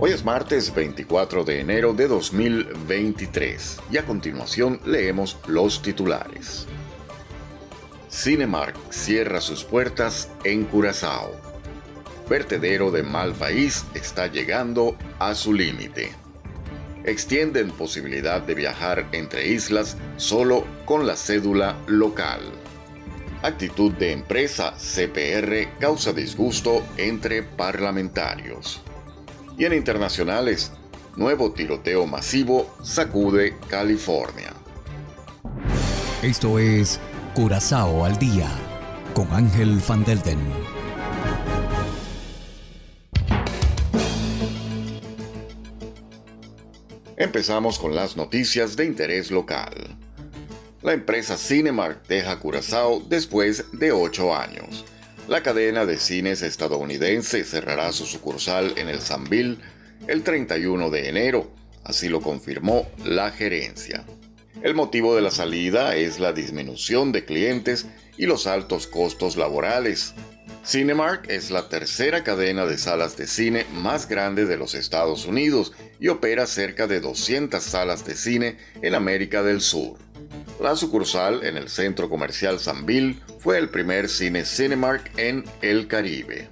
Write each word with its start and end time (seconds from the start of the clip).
Hoy 0.00 0.10
es 0.10 0.24
martes 0.24 0.74
24 0.74 1.44
de 1.44 1.60
enero 1.60 1.92
de 1.92 2.08
2023 2.08 3.78
y 3.92 3.96
a 3.96 4.04
continuación 4.04 4.80
leemos 4.84 5.38
los 5.46 5.82
titulares. 5.82 6.66
Cinemark 8.10 8.76
cierra 8.90 9.40
sus 9.40 9.62
puertas 9.62 10.30
en 10.42 10.64
Curazao. 10.64 11.30
Vertedero 12.28 12.90
de 12.90 13.04
Malpaís 13.04 13.84
está 13.94 14.26
llegando 14.26 14.96
a 15.20 15.32
su 15.36 15.54
límite. 15.54 16.10
Extienden 17.04 17.70
posibilidad 17.70 18.42
de 18.42 18.54
viajar 18.54 19.06
entre 19.12 19.46
islas 19.46 19.96
solo 20.16 20.64
con 20.86 21.06
la 21.06 21.14
cédula 21.14 21.76
local. 21.86 22.40
Actitud 23.42 23.92
de 23.92 24.10
empresa 24.10 24.74
CPR 24.76 25.78
causa 25.78 26.12
disgusto 26.12 26.82
entre 26.96 27.44
parlamentarios. 27.44 28.82
Y 29.56 29.64
en 29.64 29.72
internacionales, 29.72 30.72
nuevo 31.16 31.52
tiroteo 31.52 32.06
masivo 32.06 32.74
sacude 32.82 33.56
California. 33.68 34.52
Esto 36.22 36.58
es 36.58 36.98
Curazao 37.34 38.04
al 38.04 38.18
día 38.18 38.50
con 39.14 39.30
Ángel 39.32 39.80
Van 39.86 40.04
Delden. 40.04 40.40
Empezamos 47.16 47.78
con 47.78 47.94
las 47.94 48.16
noticias 48.16 48.74
de 48.74 48.86
interés 48.86 49.30
local. 49.30 49.72
La 50.82 50.92
empresa 50.92 51.36
Cinemark 51.36 52.06
deja 52.08 52.40
Curazao 52.40 53.00
después 53.08 53.66
de 53.72 53.92
ocho 53.92 54.34
años. 54.34 54.84
La 55.26 55.42
cadena 55.42 55.86
de 55.86 55.96
cines 55.96 56.42
estadounidense 56.42 57.44
cerrará 57.44 57.92
su 57.92 58.04
sucursal 58.04 58.74
en 58.76 58.90
el 58.90 59.00
Sanville 59.00 59.56
el 60.06 60.22
31 60.22 60.90
de 60.90 61.08
enero, 61.08 61.50
así 61.82 62.10
lo 62.10 62.20
confirmó 62.20 62.86
la 63.06 63.30
gerencia. 63.30 64.04
El 64.62 64.74
motivo 64.74 65.16
de 65.16 65.22
la 65.22 65.30
salida 65.30 65.96
es 65.96 66.20
la 66.20 66.34
disminución 66.34 67.10
de 67.10 67.24
clientes 67.24 67.86
y 68.18 68.26
los 68.26 68.46
altos 68.46 68.86
costos 68.86 69.36
laborales. 69.36 70.12
Cinemark 70.64 71.28
es 71.28 71.50
la 71.50 71.68
tercera 71.68 72.24
cadena 72.24 72.64
de 72.64 72.78
salas 72.78 73.18
de 73.18 73.26
cine 73.26 73.66
más 73.70 74.08
grande 74.08 74.46
de 74.46 74.56
los 74.56 74.74
Estados 74.74 75.26
Unidos 75.26 75.72
y 76.00 76.08
opera 76.08 76.46
cerca 76.46 76.86
de 76.86 77.00
200 77.00 77.62
salas 77.62 78.06
de 78.06 78.16
cine 78.16 78.56
en 78.80 78.94
América 78.94 79.42
del 79.42 79.60
Sur. 79.60 79.98
La 80.62 80.74
sucursal 80.74 81.44
en 81.44 81.58
el 81.58 81.68
centro 81.68 82.08
comercial 82.08 82.60
Sanville 82.60 83.20
fue 83.40 83.58
el 83.58 83.68
primer 83.68 84.08
cine 84.08 84.46
Cinemark 84.46 85.12
en 85.18 85.44
el 85.60 85.86
Caribe. 85.86 86.48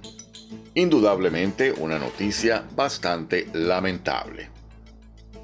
Indudablemente 0.75 1.71
una 1.71 1.97
noticia 1.97 2.65
bastante 2.75 3.47
lamentable. 3.51 4.49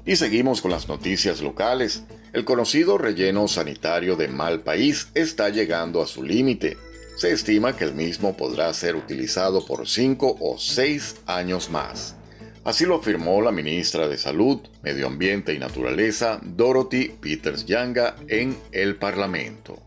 Y 0.06 0.14
seguimos 0.14 0.62
con 0.62 0.70
las 0.70 0.86
noticias 0.88 1.40
locales. 1.40 2.04
El 2.32 2.44
conocido 2.44 2.98
relleno 2.98 3.48
sanitario 3.48 4.14
de 4.14 4.28
Malpaís 4.28 5.08
está 5.14 5.48
llegando 5.48 6.00
a 6.00 6.06
su 6.06 6.22
límite. 6.22 6.76
Se 7.20 7.32
estima 7.32 7.76
que 7.76 7.84
el 7.84 7.92
mismo 7.92 8.34
podrá 8.34 8.72
ser 8.72 8.96
utilizado 8.96 9.66
por 9.66 9.86
5 9.86 10.38
o 10.40 10.58
6 10.58 11.16
años 11.26 11.68
más. 11.68 12.16
Así 12.64 12.86
lo 12.86 12.94
afirmó 12.96 13.42
la 13.42 13.52
ministra 13.52 14.08
de 14.08 14.16
Salud, 14.16 14.60
Medio 14.82 15.06
Ambiente 15.06 15.52
y 15.52 15.58
Naturaleza, 15.58 16.40
Dorothy 16.42 17.12
Peters 17.20 17.66
Yanga, 17.66 18.16
en 18.26 18.56
el 18.72 18.96
Parlamento. 18.96 19.82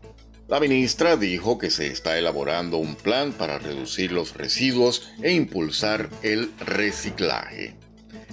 La 0.46 0.60
ministra 0.60 1.16
dijo 1.16 1.58
que 1.58 1.70
se 1.70 1.88
está 1.88 2.16
elaborando 2.16 2.76
un 2.76 2.94
plan 2.94 3.32
para 3.32 3.58
reducir 3.58 4.12
los 4.12 4.34
residuos 4.34 5.10
e 5.20 5.32
impulsar 5.32 6.10
el 6.22 6.52
reciclaje. 6.60 7.74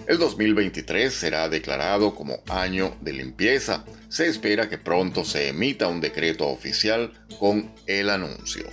El 0.06 0.20
2023 0.20 1.12
será 1.12 1.50
declarado 1.50 2.14
como 2.14 2.44
año 2.50 2.96
de 3.02 3.14
limpieza. 3.14 3.84
Se 4.10 4.28
espera 4.28 4.70
que 4.70 4.78
pronto 4.78 5.26
se 5.26 5.48
emita 5.48 5.88
un 5.88 6.02
decreto 6.02 6.48
oficial 6.50 7.12
con 7.40 7.74
el 7.88 8.12
anuncio. 8.12 8.70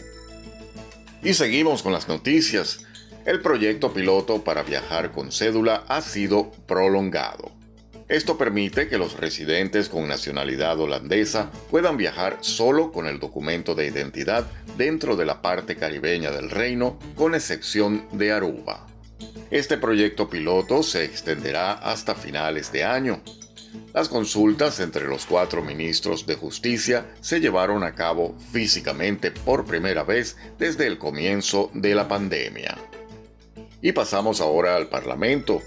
Y 1.22 1.34
seguimos 1.34 1.82
con 1.82 1.92
las 1.92 2.08
noticias. 2.08 2.80
El 3.24 3.40
proyecto 3.40 3.92
piloto 3.92 4.44
para 4.44 4.62
viajar 4.62 5.10
con 5.10 5.32
cédula 5.32 5.84
ha 5.88 6.00
sido 6.00 6.52
prolongado. 6.66 7.52
Esto 8.08 8.38
permite 8.38 8.88
que 8.88 8.96
los 8.96 9.18
residentes 9.18 9.90
con 9.90 10.08
nacionalidad 10.08 10.80
holandesa 10.80 11.50
puedan 11.70 11.98
viajar 11.98 12.38
solo 12.40 12.90
con 12.92 13.06
el 13.06 13.18
documento 13.18 13.74
de 13.74 13.86
identidad 13.86 14.46
dentro 14.78 15.16
de 15.16 15.26
la 15.26 15.42
parte 15.42 15.76
caribeña 15.76 16.30
del 16.30 16.50
reino, 16.50 16.98
con 17.16 17.34
excepción 17.34 18.06
de 18.12 18.32
Aruba. 18.32 18.86
Este 19.50 19.76
proyecto 19.76 20.30
piloto 20.30 20.82
se 20.82 21.04
extenderá 21.04 21.72
hasta 21.72 22.14
finales 22.14 22.72
de 22.72 22.84
año. 22.84 23.20
Las 23.94 24.08
consultas 24.08 24.80
entre 24.80 25.06
los 25.06 25.24
cuatro 25.24 25.62
ministros 25.62 26.26
de 26.26 26.36
justicia 26.36 27.06
se 27.20 27.40
llevaron 27.40 27.82
a 27.82 27.94
cabo 27.94 28.36
físicamente 28.52 29.30
por 29.30 29.64
primera 29.64 30.04
vez 30.04 30.36
desde 30.58 30.86
el 30.86 30.98
comienzo 30.98 31.70
de 31.72 31.94
la 31.94 32.06
pandemia. 32.06 32.76
Y 33.80 33.92
pasamos 33.92 34.40
ahora 34.40 34.76
al 34.76 34.88
Parlamento. 34.88 35.62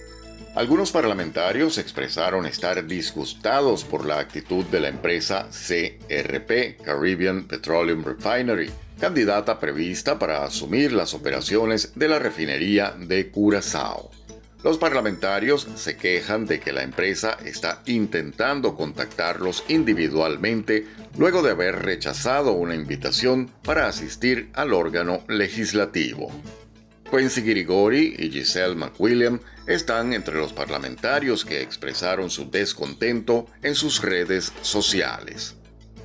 Algunos 0.54 0.92
parlamentarios 0.92 1.78
expresaron 1.78 2.46
estar 2.46 2.86
disgustados 2.86 3.86
por 3.86 4.06
la 4.06 4.20
actitud 4.20 4.66
de 4.66 4.81
la 4.81 4.90
empresa 4.90 5.48
CRP, 5.50 6.84
Caribbean 6.84 7.48
Petroleum 7.48 8.04
Refinery, 8.04 8.70
candidata 9.00 9.60
prevista 9.60 10.20
para 10.20 10.44
asumir 10.44 10.92
las 10.92 11.14
operaciones 11.14 11.94
de 11.96 12.08
la 12.08 12.20
refinería 12.20 12.92
de 12.92 13.31
Curazao. 13.31 14.12
Los 14.64 14.78
parlamentarios 14.78 15.68
se 15.76 15.98
quejan 15.98 16.46
de 16.46 16.60
que 16.60 16.72
la 16.72 16.84
empresa 16.84 17.36
está 17.44 17.82
intentando 17.88 18.76
contactarlos 18.76 19.64
individualmente 19.70 20.86
luego 21.18 21.42
de 21.42 21.52
haber 21.52 21.84
rechazado 21.84 22.52
una 22.54 22.76
invitación 22.76 23.50
para 23.64 23.88
asistir 23.88 24.52
al 24.54 24.74
órgano 24.74 25.24
legislativo. 25.28 26.32
Quincy 27.10 27.42
Girigori 27.42 28.16
y 28.20 28.30
Giselle 28.30 28.76
McWilliam 28.76 29.40
están 29.66 30.14
entre 30.14 30.36
los 30.36 30.54
parlamentarios 30.54 31.44
que 31.44 31.62
expresaron 31.62 32.30
su 32.30 32.50
descontento 32.52 33.48
en 33.64 33.74
sus 33.74 34.02
redes 34.02 34.54
sociales. 34.62 35.56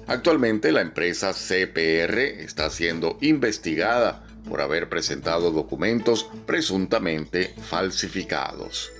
Actualmente 0.06 0.72
la 0.72 0.80
empresa 0.80 1.32
CPR 1.32 2.18
está 2.18 2.70
siendo 2.70 3.18
investigada 3.20 4.25
por 4.48 4.60
haber 4.60 4.88
presentado 4.88 5.50
documentos 5.50 6.28
presuntamente 6.46 7.54
falsificados. 7.68 8.90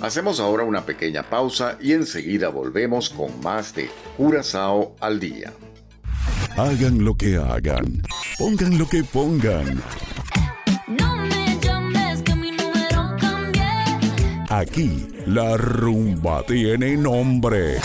Hacemos 0.00 0.40
ahora 0.40 0.64
una 0.64 0.84
pequeña 0.84 1.22
pausa 1.22 1.78
y 1.80 1.92
enseguida 1.92 2.48
volvemos 2.48 3.08
con 3.10 3.40
más 3.40 3.74
de 3.74 3.90
Curazao 4.16 4.94
al 5.00 5.18
día. 5.18 5.52
Hagan 6.56 7.04
lo 7.04 7.16
que 7.16 7.36
hagan, 7.36 8.02
pongan 8.38 8.78
lo 8.78 8.88
que 8.88 9.04
pongan. 9.04 9.82
Aquí 14.48 15.08
la 15.26 15.56
rumba 15.56 16.42
tiene 16.44 16.96
nombre. 16.96 17.78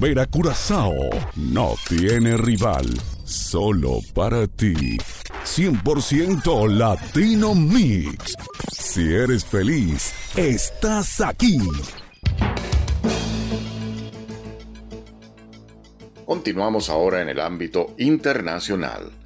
Rumbera 0.00 0.24
Curazao 0.24 0.94
no 1.36 1.74
tiene 1.86 2.34
rival, 2.38 2.86
solo 3.26 3.98
para 4.14 4.46
ti. 4.46 4.96
100% 5.44 6.68
Latino 6.70 7.54
Mix. 7.54 8.34
Si 8.72 9.12
eres 9.12 9.44
feliz, 9.44 10.14
estás 10.36 11.20
aquí. 11.20 11.58
Continuamos 16.24 16.88
ahora 16.88 17.20
en 17.20 17.28
el 17.28 17.38
ámbito 17.38 17.94
internacional. 17.98 19.19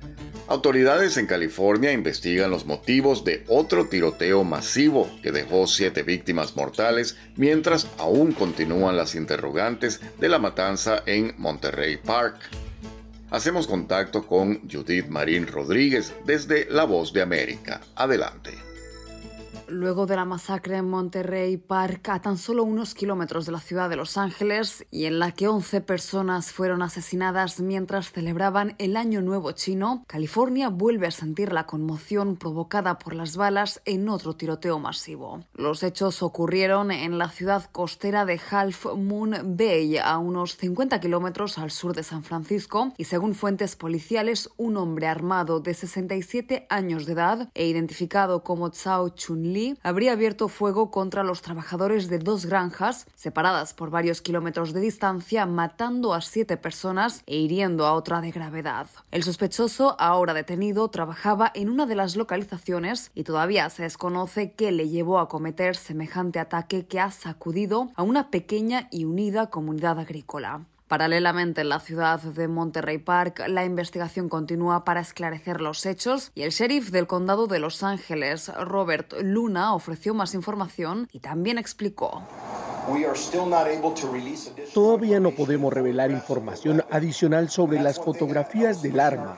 Autoridades 0.46 1.16
en 1.16 1.26
California 1.26 1.92
investigan 1.92 2.50
los 2.50 2.66
motivos 2.66 3.24
de 3.24 3.44
otro 3.48 3.88
tiroteo 3.88 4.44
masivo 4.44 5.10
que 5.22 5.32
dejó 5.32 5.66
siete 5.66 6.02
víctimas 6.02 6.54
mortales 6.54 7.16
mientras 7.36 7.88
aún 7.96 8.32
continúan 8.32 8.96
las 8.96 9.14
interrogantes 9.14 10.00
de 10.20 10.28
la 10.28 10.38
matanza 10.38 11.02
en 11.06 11.34
Monterrey 11.38 11.96
Park. 11.96 12.36
Hacemos 13.30 13.66
contacto 13.66 14.26
con 14.26 14.68
Judith 14.70 15.06
Marín 15.06 15.46
Rodríguez 15.46 16.12
desde 16.26 16.66
La 16.70 16.84
Voz 16.84 17.14
de 17.14 17.22
América. 17.22 17.80
Adelante. 17.96 18.73
Luego 19.66 20.04
de 20.04 20.16
la 20.16 20.26
masacre 20.26 20.76
en 20.76 20.88
Monterrey 20.90 21.56
Park, 21.56 22.08
a 22.10 22.20
tan 22.20 22.36
solo 22.36 22.64
unos 22.64 22.94
kilómetros 22.94 23.46
de 23.46 23.52
la 23.52 23.60
ciudad 23.60 23.88
de 23.88 23.96
Los 23.96 24.18
Ángeles, 24.18 24.86
y 24.90 25.06
en 25.06 25.18
la 25.18 25.32
que 25.32 25.48
11 25.48 25.80
personas 25.80 26.52
fueron 26.52 26.82
asesinadas 26.82 27.60
mientras 27.60 28.12
celebraban 28.12 28.74
el 28.78 28.96
Año 28.96 29.22
Nuevo 29.22 29.52
chino, 29.52 30.04
California 30.06 30.68
vuelve 30.68 31.06
a 31.06 31.10
sentir 31.10 31.52
la 31.52 31.64
conmoción 31.64 32.36
provocada 32.36 32.98
por 32.98 33.14
las 33.14 33.36
balas 33.36 33.80
en 33.86 34.08
otro 34.10 34.36
tiroteo 34.36 34.78
masivo. 34.78 35.40
Los 35.54 35.82
hechos 35.82 36.22
ocurrieron 36.22 36.90
en 36.90 37.16
la 37.16 37.30
ciudad 37.30 37.64
costera 37.72 38.26
de 38.26 38.38
Half 38.50 38.94
Moon 38.96 39.56
Bay, 39.56 39.96
a 39.96 40.18
unos 40.18 40.56
50 40.58 41.00
kilómetros 41.00 41.56
al 41.56 41.70
sur 41.70 41.94
de 41.94 42.02
San 42.02 42.22
Francisco, 42.22 42.92
y 42.98 43.04
según 43.04 43.34
fuentes 43.34 43.76
policiales, 43.76 44.50
un 44.58 44.76
hombre 44.76 45.06
armado 45.06 45.60
de 45.60 45.72
67 45.72 46.66
años 46.68 47.06
de 47.06 47.12
edad 47.14 47.48
e 47.54 47.66
identificado 47.66 48.44
como 48.44 48.70
Zhao 48.70 49.08
Chun 49.10 49.53
habría 49.82 50.12
abierto 50.12 50.48
fuego 50.48 50.90
contra 50.90 51.22
los 51.22 51.42
trabajadores 51.42 52.08
de 52.08 52.18
dos 52.18 52.46
granjas 52.46 53.06
separadas 53.14 53.72
por 53.74 53.90
varios 53.90 54.20
kilómetros 54.20 54.72
de 54.72 54.80
distancia, 54.80 55.46
matando 55.46 56.12
a 56.14 56.20
siete 56.20 56.56
personas 56.56 57.22
e 57.26 57.36
hiriendo 57.36 57.86
a 57.86 57.92
otra 57.92 58.20
de 58.20 58.30
gravedad. 58.30 58.88
El 59.10 59.22
sospechoso, 59.22 59.96
ahora 59.98 60.34
detenido, 60.34 60.88
trabajaba 60.88 61.50
en 61.54 61.68
una 61.68 61.86
de 61.86 61.94
las 61.94 62.16
localizaciones 62.16 63.10
y 63.14 63.24
todavía 63.24 63.70
se 63.70 63.84
desconoce 63.84 64.52
qué 64.52 64.72
le 64.72 64.88
llevó 64.88 65.18
a 65.18 65.28
cometer 65.28 65.76
semejante 65.76 66.38
ataque 66.40 66.86
que 66.86 67.00
ha 67.00 67.10
sacudido 67.10 67.90
a 67.94 68.02
una 68.02 68.30
pequeña 68.30 68.88
y 68.90 69.04
unida 69.04 69.50
comunidad 69.50 69.98
agrícola. 69.98 70.66
Paralelamente, 70.94 71.62
en 71.62 71.70
la 71.70 71.80
ciudad 71.80 72.20
de 72.20 72.46
Monterrey 72.46 72.98
Park, 72.98 73.42
la 73.48 73.64
investigación 73.64 74.28
continúa 74.28 74.84
para 74.84 75.00
esclarecer 75.00 75.60
los 75.60 75.84
hechos 75.86 76.30
y 76.36 76.42
el 76.42 76.52
sheriff 76.52 76.92
del 76.92 77.08
condado 77.08 77.48
de 77.48 77.58
Los 77.58 77.82
Ángeles, 77.82 78.52
Robert 78.60 79.12
Luna, 79.20 79.74
ofreció 79.74 80.14
más 80.14 80.34
información 80.34 81.08
y 81.10 81.18
también 81.18 81.58
explicó. 81.58 82.22
Todavía 84.72 85.18
no 85.18 85.32
podemos 85.32 85.72
revelar 85.72 86.12
información 86.12 86.84
adicional 86.88 87.50
sobre 87.50 87.82
las 87.82 87.98
fotografías 87.98 88.80
del 88.80 89.00
arma. 89.00 89.36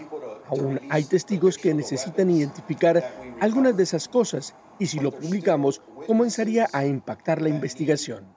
Aún 0.51 0.79
hay 0.91 1.05
testigos 1.05 1.57
que 1.57 1.73
necesitan 1.73 2.29
identificar 2.29 3.03
algunas 3.41 3.75
de 3.75 3.85
esas 3.85 4.09
cosas 4.09 4.55
y 4.79 4.89
si 4.89 5.01
lo 5.01 5.11
publicamos 5.11 5.81
comenzaría 6.07 6.69
a 6.71 6.85
impactar 6.85 7.41
la 7.41 7.49
investigación. 7.49 8.36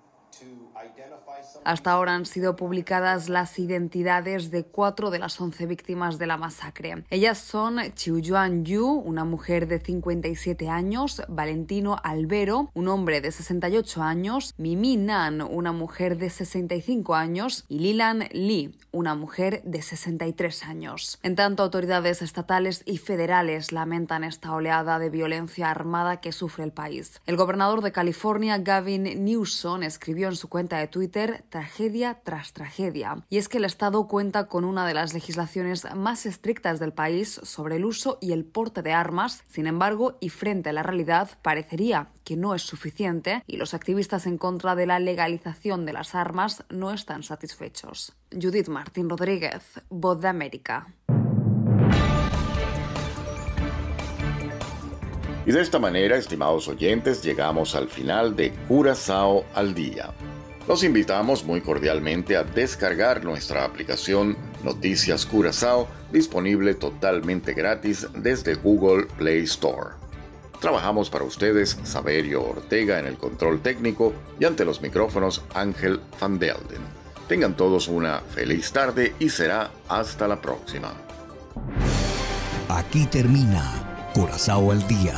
Hasta 1.63 1.91
ahora 1.91 2.15
han 2.15 2.25
sido 2.25 2.55
publicadas 2.55 3.29
las 3.29 3.59
identidades 3.59 4.51
de 4.51 4.63
cuatro 4.63 5.09
de 5.09 5.19
las 5.19 5.39
once 5.39 5.65
víctimas 5.65 6.17
de 6.17 6.27
la 6.27 6.37
masacre. 6.37 7.03
Ellas 7.09 7.37
son 7.37 7.79
Chiu 7.95 8.19
Yuan 8.19 8.65
Yu, 8.65 8.87
una 8.87 9.25
mujer 9.25 9.67
de 9.67 9.79
57 9.79 10.69
años, 10.69 11.21
Valentino 11.27 11.97
Albero, 12.03 12.71
un 12.73 12.87
hombre 12.87 13.21
de 13.21 13.31
68 13.31 14.01
años, 14.01 14.53
Mimi 14.57 14.97
Nan, 14.97 15.41
una 15.41 15.71
mujer 15.71 16.17
de 16.17 16.29
65 16.29 17.15
años, 17.15 17.65
y 17.67 17.79
Lilan 17.79 18.27
Li, 18.31 18.75
una 18.91 19.15
mujer 19.15 19.61
de 19.63 19.81
63 19.81 20.63
años. 20.63 21.19
En 21.23 21.35
tanto, 21.35 21.63
autoridades 21.63 22.21
estatales 22.21 22.83
y 22.85 22.97
federales 22.97 23.71
lamentan 23.71 24.23
esta 24.23 24.53
oleada 24.53 24.99
de 24.99 25.09
violencia 25.09 25.69
armada 25.69 26.21
que 26.21 26.31
sufre 26.31 26.63
el 26.63 26.71
país. 26.71 27.21
El 27.25 27.37
gobernador 27.37 27.81
de 27.81 27.91
California, 27.91 28.57
Gavin 28.57 29.03
Newsom, 29.25 29.83
escribió 29.83 30.27
en 30.27 30.35
su 30.35 30.49
cuenta 30.49 30.77
de 30.77 30.87
Twitter 30.87 31.43
tragedia 31.49 32.19
tras 32.23 32.53
tragedia. 32.53 33.23
Y 33.29 33.37
es 33.37 33.49
que 33.49 33.57
el 33.57 33.65
Estado 33.65 34.07
cuenta 34.07 34.47
con 34.47 34.63
una 34.63 34.87
de 34.87 34.93
las 34.93 35.13
legislaciones 35.13 35.87
más 35.95 36.25
estrictas 36.25 36.79
del 36.79 36.93
país 36.93 37.39
sobre 37.43 37.77
el 37.77 37.85
uso 37.85 38.17
y 38.21 38.31
el 38.31 38.45
porte 38.45 38.81
de 38.81 38.93
armas. 38.93 39.43
Sin 39.49 39.67
embargo, 39.67 40.17
y 40.19 40.29
frente 40.29 40.69
a 40.69 40.73
la 40.73 40.83
realidad, 40.83 41.29
parecería 41.41 42.09
que 42.23 42.37
no 42.37 42.55
es 42.55 42.61
suficiente 42.61 43.43
y 43.47 43.57
los 43.57 43.73
activistas 43.73 44.27
en 44.27 44.37
contra 44.37 44.75
de 44.75 44.85
la 44.85 44.99
legalización 44.99 45.85
de 45.85 45.93
las 45.93 46.15
armas 46.15 46.63
no 46.69 46.91
están 46.91 47.23
satisfechos. 47.23 48.13
Judith 48.31 48.67
Martín 48.67 49.09
Rodríguez, 49.09 49.81
Voz 49.89 50.21
de 50.21 50.27
América. 50.27 50.87
Y 55.45 55.51
de 55.51 55.61
esta 55.61 55.79
manera, 55.79 56.15
estimados 56.15 56.67
oyentes, 56.67 57.23
llegamos 57.23 57.73
al 57.73 57.89
final 57.89 58.35
de 58.35 58.51
Curazao 58.67 59.45
al 59.55 59.73
Día. 59.73 60.13
Los 60.67 60.83
invitamos 60.83 61.43
muy 61.45 61.61
cordialmente 61.61 62.35
a 62.37 62.43
descargar 62.43 63.23
nuestra 63.23 63.65
aplicación 63.65 64.37
Noticias 64.63 65.25
Curazao, 65.25 65.87
disponible 66.11 66.75
totalmente 66.75 67.53
gratis 67.53 68.07
desde 68.13 68.55
Google 68.55 69.07
Play 69.17 69.43
Store. 69.43 69.91
Trabajamos 70.59 71.09
para 71.09 71.23
ustedes 71.23 71.79
Saberio 71.83 72.43
Ortega 72.43 72.99
en 72.99 73.05
el 73.05 73.17
control 73.17 73.61
técnico 73.61 74.13
y 74.39 74.45
ante 74.45 74.65
los 74.65 74.81
micrófonos 74.81 75.43
Ángel 75.53 76.01
Van 76.19 76.37
Delden. 76.37 76.99
Tengan 77.29 77.55
todos 77.55 77.87
una 77.87 78.19
feliz 78.19 78.71
tarde 78.71 79.13
y 79.19 79.29
será 79.29 79.71
hasta 79.87 80.27
la 80.27 80.41
próxima. 80.41 80.93
Aquí 82.67 83.05
termina 83.05 84.09
Curazao 84.13 84.71
al 84.71 84.85
Día, 84.87 85.15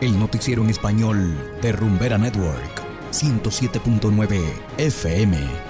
el 0.00 0.18
noticiero 0.18 0.62
en 0.62 0.70
español 0.70 1.58
de 1.62 1.72
Rumbera 1.72 2.18
Network. 2.18 2.79
107.9 3.12 4.54
FM. 4.78 5.69